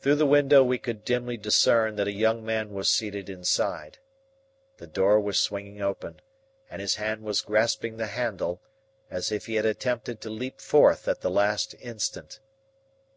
Through 0.00 0.16
the 0.16 0.26
window 0.26 0.64
we 0.64 0.76
could 0.76 1.04
dimly 1.04 1.36
discern 1.36 1.94
that 1.94 2.08
a 2.08 2.12
young 2.12 2.44
man 2.44 2.70
was 2.72 2.88
seated 2.90 3.30
inside. 3.30 3.98
The 4.78 4.88
door 4.88 5.20
was 5.20 5.38
swinging 5.38 5.80
open 5.80 6.20
and 6.68 6.80
his 6.82 6.96
hand 6.96 7.22
was 7.22 7.42
grasping 7.42 7.96
the 7.96 8.06
handle, 8.08 8.60
as 9.08 9.30
if 9.30 9.46
he 9.46 9.54
had 9.54 9.64
attempted 9.64 10.20
to 10.22 10.30
leap 10.30 10.60
forth 10.60 11.06
at 11.06 11.20
the 11.20 11.30
last 11.30 11.76
instant. 11.78 12.40